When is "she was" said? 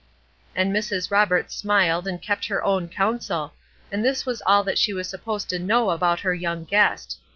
4.79-5.07